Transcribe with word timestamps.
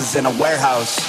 boxes 0.00 0.16
in 0.16 0.24
a 0.26 0.30
warehouse, 0.30 0.40
warehouse, 0.40 0.99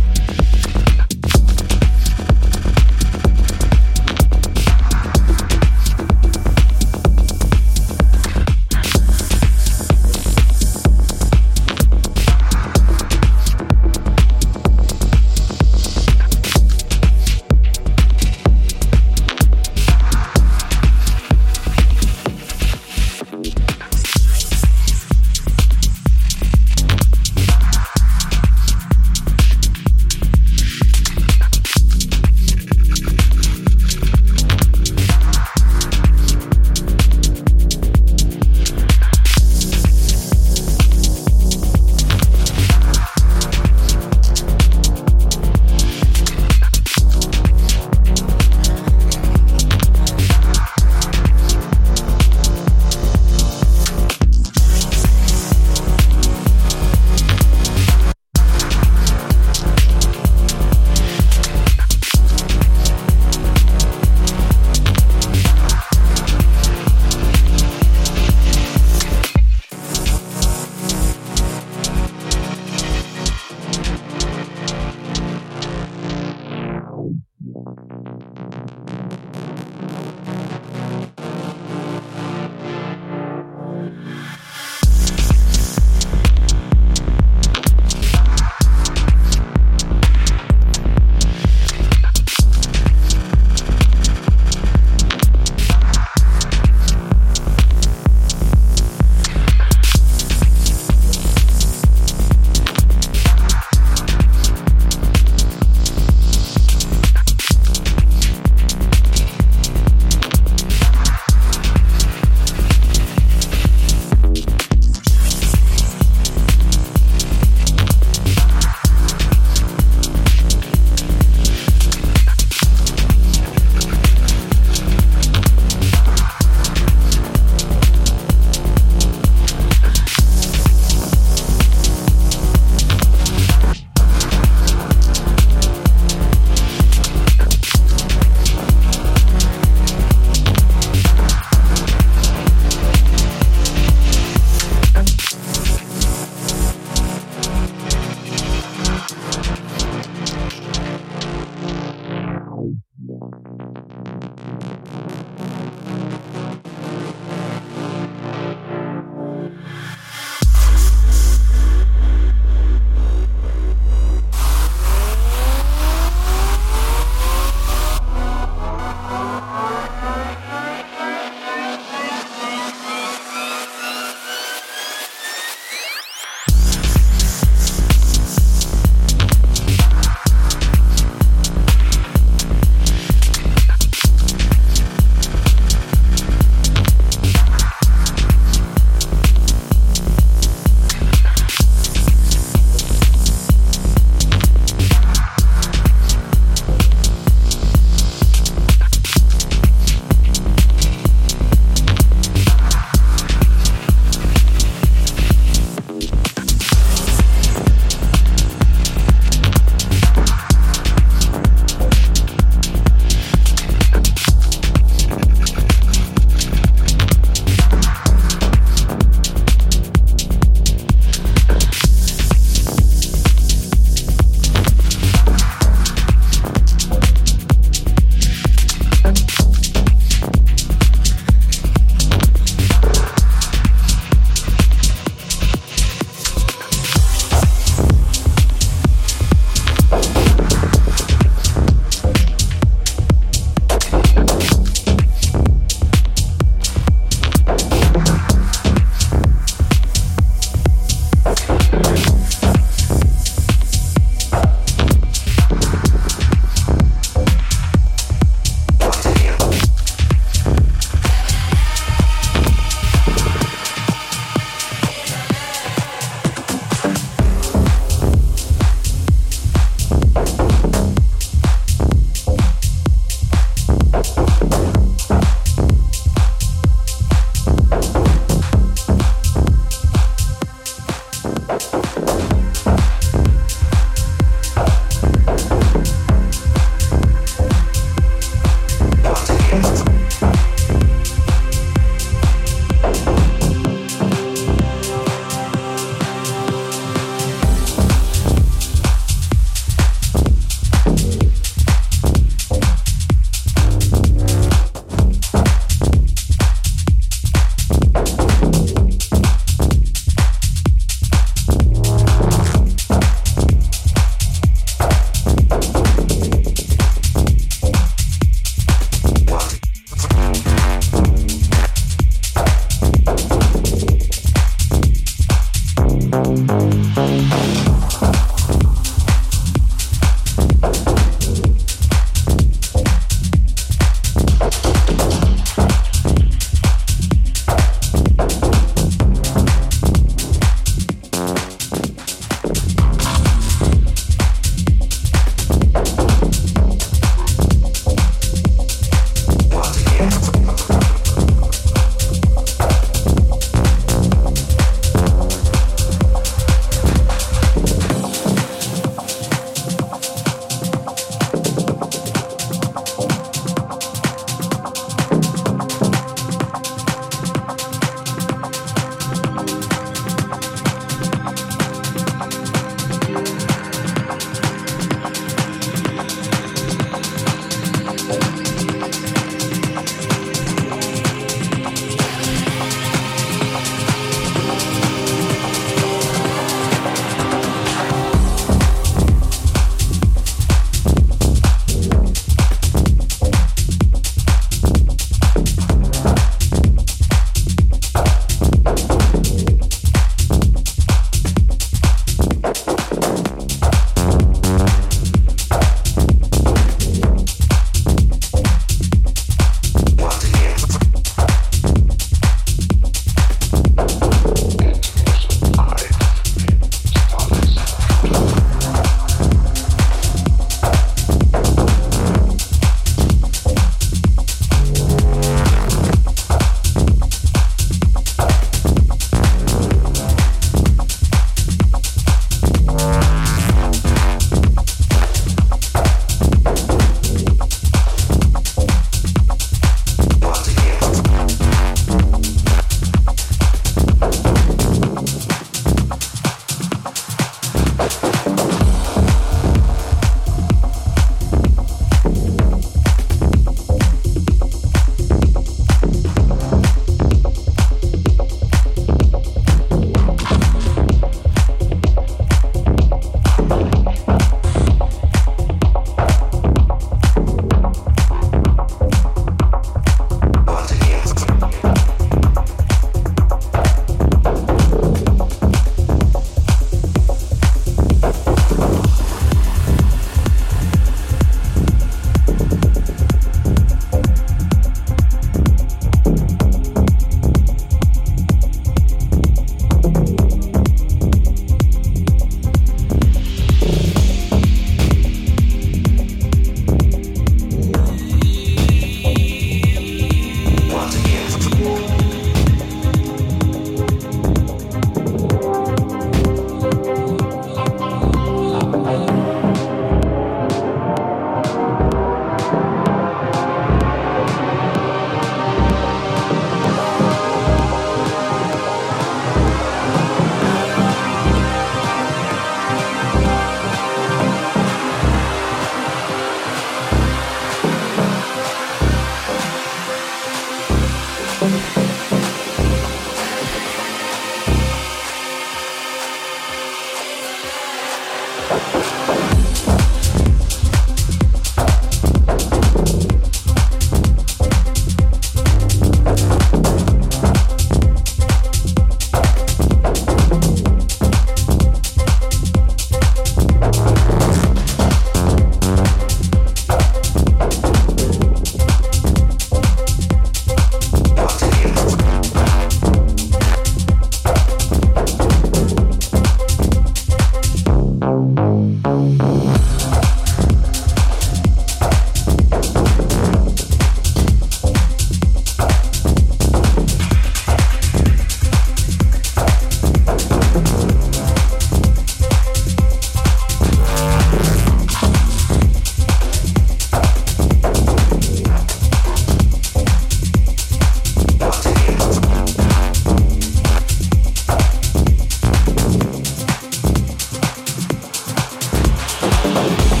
Thank 599.53 600.00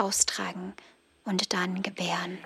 Austragen 0.00 0.74
und 1.24 1.52
dann 1.52 1.82
gebären. 1.82 2.38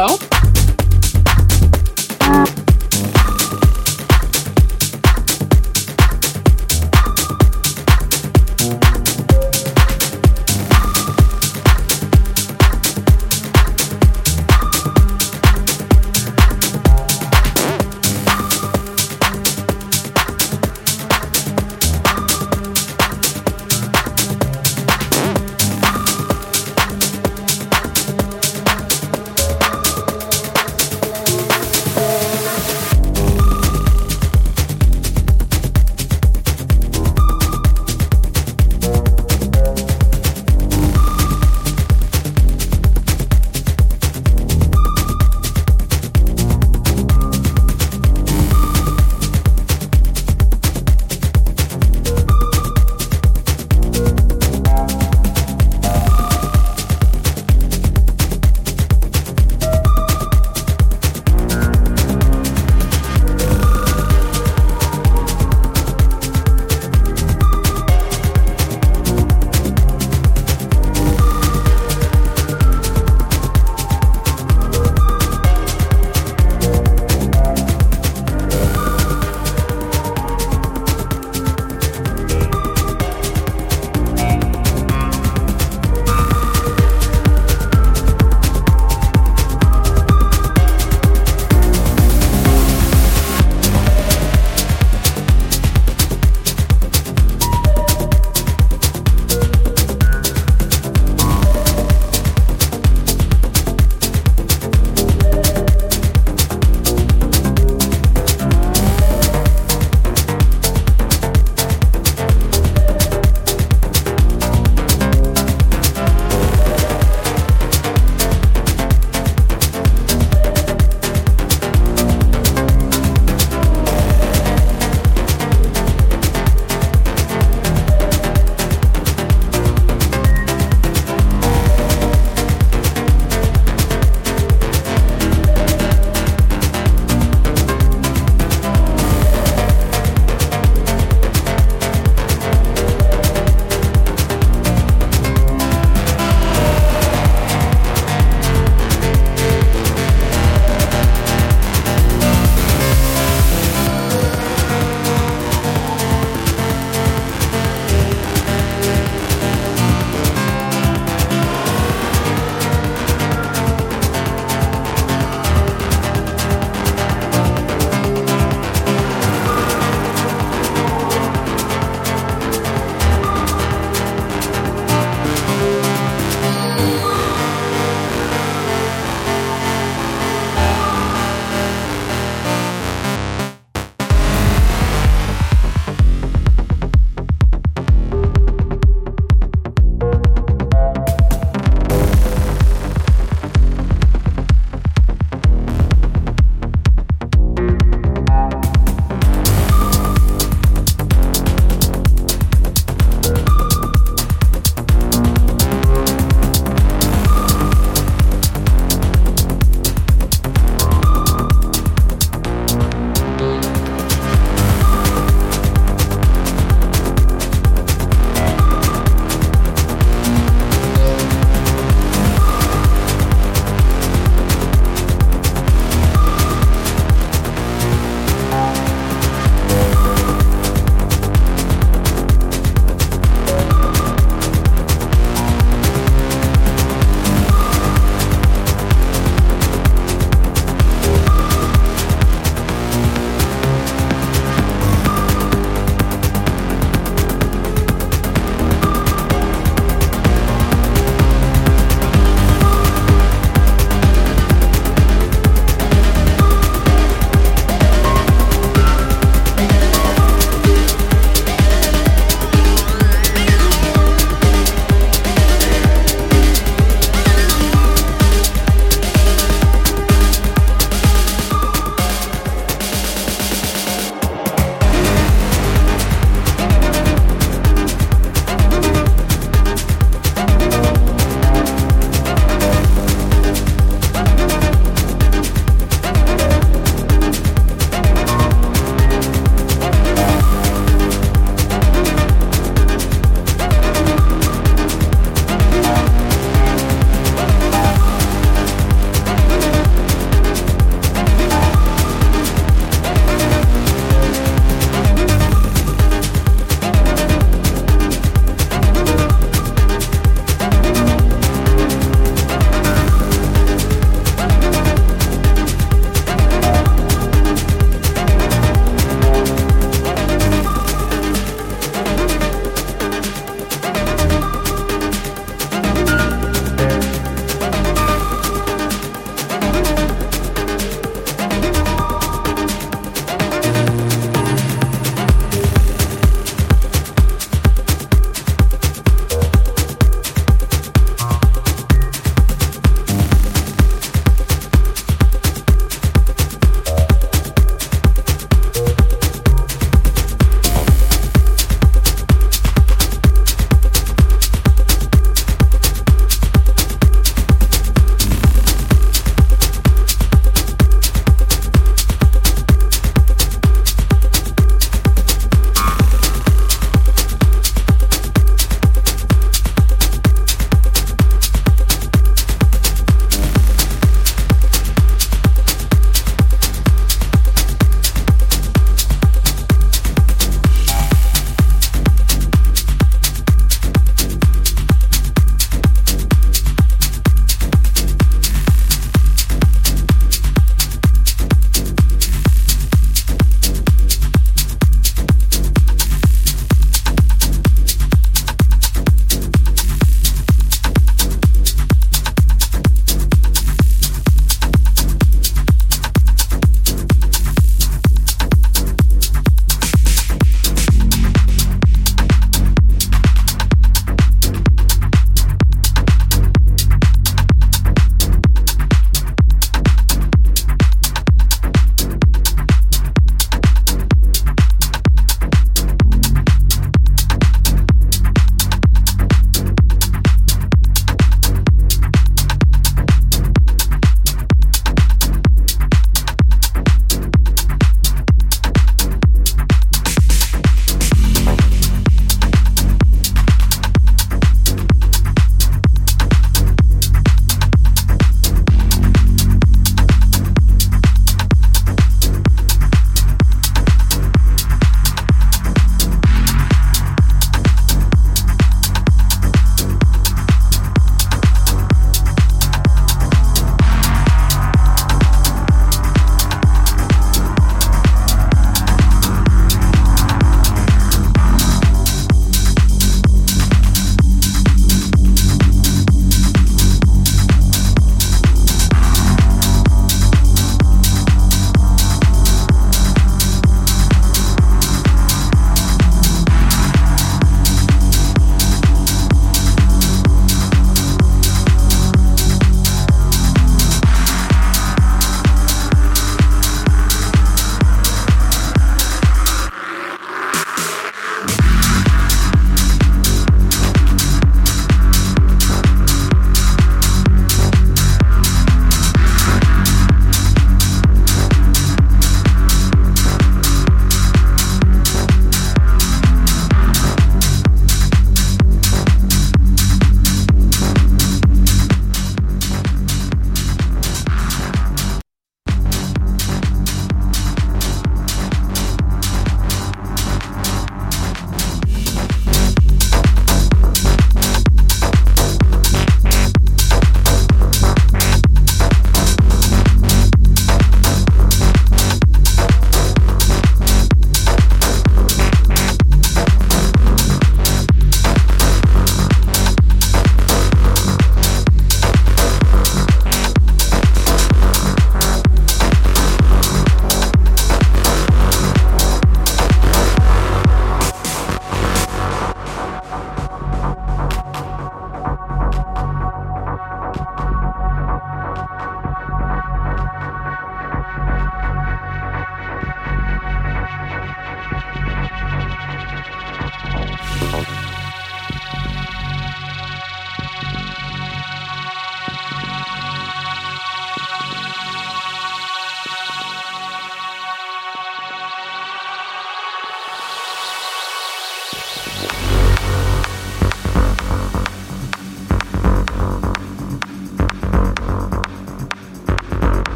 Hello? 0.00 0.27